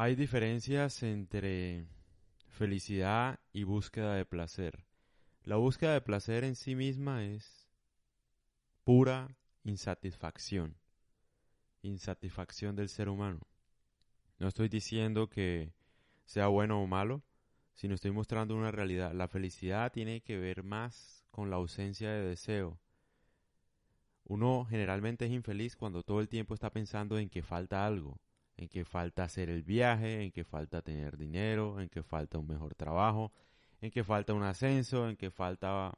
[0.00, 1.84] Hay diferencias entre
[2.46, 4.86] felicidad y búsqueda de placer.
[5.42, 7.68] La búsqueda de placer en sí misma es
[8.84, 10.76] pura insatisfacción.
[11.82, 13.40] Insatisfacción del ser humano.
[14.38, 15.72] No estoy diciendo que
[16.26, 17.24] sea bueno o malo,
[17.74, 19.12] sino estoy mostrando una realidad.
[19.14, 22.78] La felicidad tiene que ver más con la ausencia de deseo.
[24.22, 28.20] Uno generalmente es infeliz cuando todo el tiempo está pensando en que falta algo,
[28.58, 32.48] en que falta hacer el viaje, en que falta tener dinero, en que falta un
[32.48, 33.32] mejor trabajo,
[33.80, 35.96] en que falta un ascenso, en que falta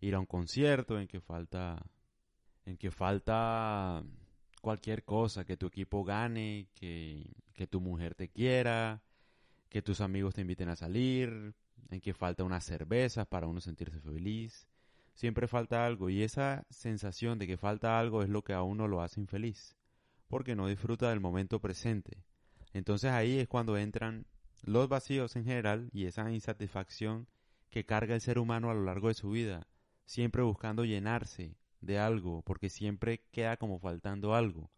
[0.00, 1.78] ir a un concierto, en que falta
[2.64, 4.02] en que falta
[4.62, 7.30] cualquier cosa, que tu equipo gane, que,
[7.68, 9.02] tu mujer te quiera,
[9.68, 11.54] que tus amigos te inviten a salir,
[11.90, 14.66] en que falta unas cervezas para uno sentirse feliz.
[15.12, 18.88] Siempre falta algo y esa sensación de que falta algo es lo que a uno
[18.88, 19.76] lo hace infeliz
[20.30, 22.22] porque no disfruta del momento presente.
[22.72, 24.26] Entonces ahí es cuando entran
[24.62, 27.26] los vacíos en general y esa insatisfacción
[27.68, 29.66] que carga el ser humano a lo largo de su vida,
[30.04, 34.70] siempre buscando llenarse de algo, porque siempre queda como faltando algo.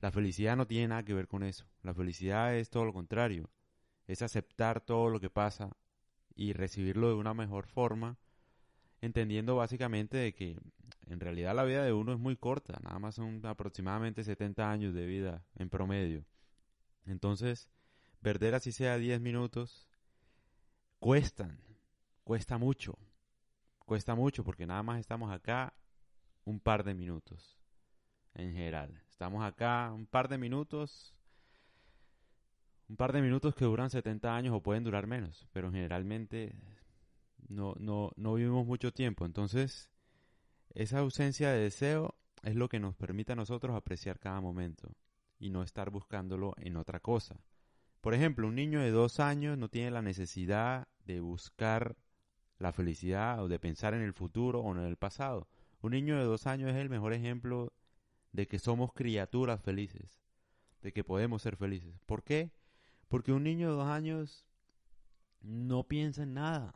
[0.00, 1.64] La felicidad no tiene nada que ver con eso.
[1.82, 3.50] La felicidad es todo lo contrario.
[4.06, 5.76] Es aceptar todo lo que pasa
[6.34, 8.18] y recibirlo de una mejor forma,
[9.00, 10.58] entendiendo básicamente de que
[11.08, 14.94] en realidad la vida de uno es muy corta, nada más son aproximadamente 70 años
[14.94, 16.24] de vida en promedio.
[17.06, 17.68] Entonces,
[18.20, 19.88] perder así sea 10 minutos,
[20.98, 21.58] cuestan,
[22.24, 22.98] cuesta mucho,
[23.86, 25.72] cuesta mucho porque nada más estamos acá
[26.44, 27.58] un par de minutos,
[28.34, 29.02] en general.
[29.10, 31.14] Estamos acá un par de minutos,
[32.88, 36.54] un par de minutos que duran 70 años o pueden durar menos, pero generalmente
[37.48, 39.90] no, no, no vivimos mucho tiempo, entonces
[40.74, 44.94] esa ausencia de deseo es lo que nos permite a nosotros apreciar cada momento
[45.38, 47.36] y no estar buscándolo en otra cosa.
[48.00, 51.96] Por ejemplo, un niño de dos años no tiene la necesidad de buscar
[52.58, 55.48] la felicidad o de pensar en el futuro o en el pasado.
[55.80, 57.72] Un niño de dos años es el mejor ejemplo
[58.32, 60.22] de que somos criaturas felices,
[60.82, 62.00] de que podemos ser felices.
[62.06, 62.52] ¿Por qué?
[63.08, 64.46] Porque un niño de dos años
[65.40, 66.74] no piensa en nada.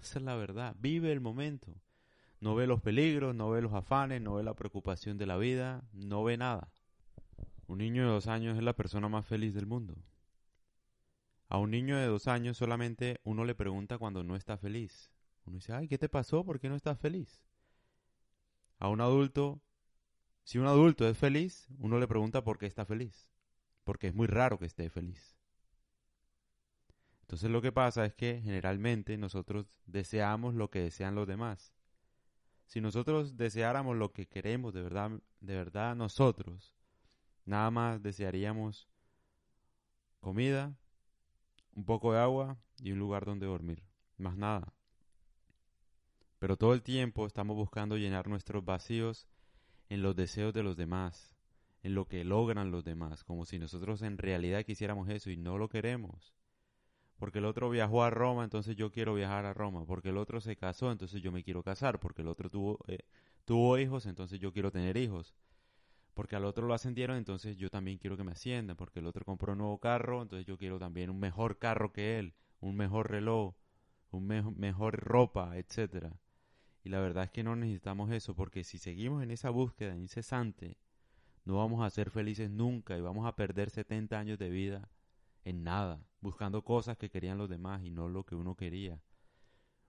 [0.00, 0.76] Esa es la verdad.
[0.78, 1.74] Vive el momento.
[2.40, 5.84] No ve los peligros, no ve los afanes, no ve la preocupación de la vida,
[5.92, 6.72] no ve nada.
[7.66, 9.96] Un niño de dos años es la persona más feliz del mundo.
[11.48, 15.10] A un niño de dos años solamente uno le pregunta cuando no está feliz.
[15.44, 16.44] Uno dice, ay, ¿qué te pasó?
[16.44, 17.44] ¿Por qué no estás feliz?
[18.78, 19.60] A un adulto,
[20.44, 23.28] si un adulto es feliz, uno le pregunta por qué está feliz.
[23.84, 25.36] Porque es muy raro que esté feliz.
[27.22, 31.74] Entonces lo que pasa es que generalmente nosotros deseamos lo que desean los demás.
[32.70, 35.10] Si nosotros deseáramos lo que queremos de verdad,
[35.40, 36.72] de verdad nosotros,
[37.44, 38.86] nada más desearíamos
[40.20, 40.72] comida,
[41.74, 43.82] un poco de agua y un lugar donde dormir,
[44.18, 44.72] más nada.
[46.38, 49.26] Pero todo el tiempo estamos buscando llenar nuestros vacíos
[49.88, 51.34] en los deseos de los demás,
[51.82, 55.58] en lo que logran los demás, como si nosotros en realidad quisiéramos eso y no
[55.58, 56.32] lo queremos
[57.20, 60.40] porque el otro viajó a Roma, entonces yo quiero viajar a Roma, porque el otro
[60.40, 63.00] se casó, entonces yo me quiero casar, porque el otro tuvo, eh,
[63.44, 65.34] tuvo hijos, entonces yo quiero tener hijos,
[66.14, 69.26] porque al otro lo ascendieron, entonces yo también quiero que me asciendan, porque el otro
[69.26, 73.10] compró un nuevo carro, entonces yo quiero también un mejor carro que él, un mejor
[73.10, 73.54] reloj,
[74.12, 74.26] un
[74.56, 76.18] mejor ropa, etcétera.
[76.84, 80.78] Y la verdad es que no necesitamos eso, porque si seguimos en esa búsqueda incesante,
[81.44, 84.88] no vamos a ser felices nunca y vamos a perder 70 años de vida
[85.44, 89.00] en nada, buscando cosas que querían los demás y no lo que uno quería.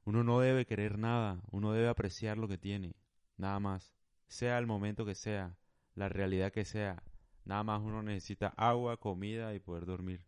[0.04, 2.96] Uno no debe querer nada, uno debe apreciar lo que tiene,
[3.38, 3.94] nada más,
[4.28, 5.58] sea el momento que sea,
[5.94, 7.04] la realidad que sea,
[7.46, 10.26] nada más uno necesita agua, comida y poder dormir.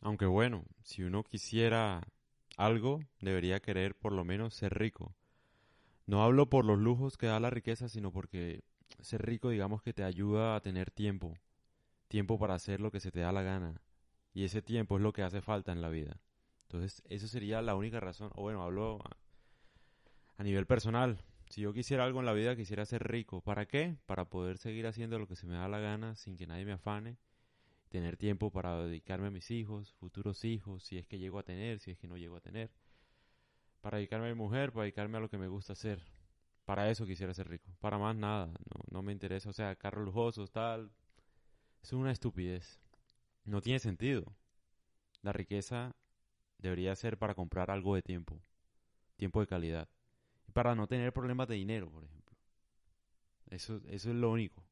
[0.00, 2.02] Aunque bueno, si uno quisiera
[2.56, 5.14] algo, debería querer por lo menos ser rico.
[6.06, 8.62] No hablo por los lujos que da la riqueza, sino porque
[9.00, 11.36] ser rico digamos que te ayuda a tener tiempo,
[12.08, 13.80] tiempo para hacer lo que se te da la gana,
[14.32, 16.20] y ese tiempo es lo que hace falta en la vida.
[16.62, 18.30] Entonces, eso sería la única razón.
[18.34, 19.00] O bueno, hablo
[20.38, 21.20] a, nivel personal.
[21.48, 23.40] Si yo quisiera algo en la vida, quisiera ser rico.
[23.40, 23.96] ¿Para qué?
[24.06, 26.72] Para poder seguir haciendo lo que se me da la gana sin que nadie me
[26.72, 27.18] afane.
[27.88, 31.80] Tener tiempo para dedicarme a mis hijos, futuros hijos, si es que llego a tener,
[31.80, 32.70] si es que no llego a tener.
[33.80, 36.00] Para dedicarme a mi mujer, para dedicarme a lo que me gusta hacer.
[36.64, 37.68] Para eso quisiera ser rico.
[37.80, 38.46] Para más nada.
[38.46, 39.50] No, no me interesa.
[39.50, 40.92] O sea, carros lujosos, tal.
[41.82, 42.80] Es una estupidez.
[43.44, 44.36] No tiene sentido.
[45.22, 45.94] La riqueza
[46.58, 48.40] debería ser para comprar algo de tiempo,
[49.16, 49.88] tiempo de calidad,
[50.46, 52.36] y para no tener problemas de dinero, por ejemplo.
[53.50, 54.62] Eso, eso es lo único.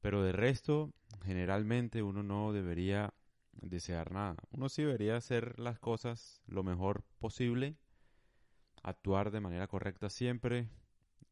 [0.00, 0.92] Pero de resto,
[1.24, 3.14] generalmente uno no debería
[3.52, 4.36] desear nada.
[4.50, 7.76] Uno sí debería hacer las cosas lo mejor posible,
[8.82, 10.68] actuar de manera correcta siempre,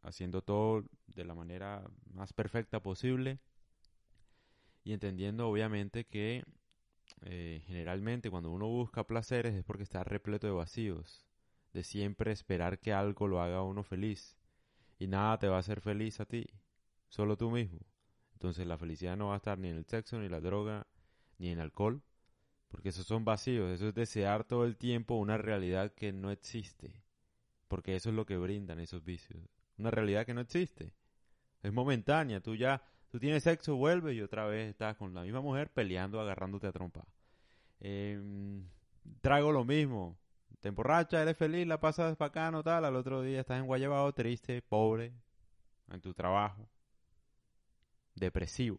[0.02, 3.38] haciendo todo de la manera más perfecta posible
[4.84, 6.44] y entendiendo obviamente que
[7.22, 11.26] eh, generalmente cuando uno busca placeres es porque está repleto de vacíos,
[11.72, 14.36] de siempre esperar que algo lo haga a uno feliz.
[14.98, 16.46] Y nada te va a hacer feliz a ti,
[17.08, 17.80] solo tú mismo.
[18.34, 20.86] Entonces la felicidad no va a estar ni en el sexo, ni en la droga,
[21.38, 22.02] ni en el alcohol,
[22.68, 27.02] porque esos son vacíos, eso es desear todo el tiempo una realidad que no existe,
[27.68, 29.42] porque eso es lo que brindan esos vicios,
[29.76, 30.94] una realidad que no existe,
[31.62, 35.40] es momentánea, tú ya Tú tienes sexo, vuelves y otra vez estás con la misma
[35.40, 37.04] mujer peleando, agarrándote a trompa.
[37.80, 38.20] Eh,
[39.20, 40.16] trago lo mismo.
[40.60, 42.84] Te emborrachas, eres feliz, la pasas bacano, tal.
[42.84, 45.12] Al otro día estás en Guayabao, triste, pobre,
[45.90, 46.68] en tu trabajo.
[48.14, 48.78] Depresivo.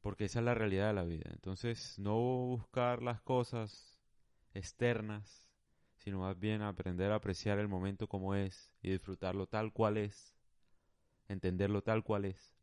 [0.00, 1.30] Porque esa es la realidad de la vida.
[1.32, 3.98] Entonces, no buscar las cosas
[4.54, 5.48] externas,
[5.96, 10.34] sino más bien aprender a apreciar el momento como es y disfrutarlo tal cual es
[11.28, 12.54] entenderlo tal cual es.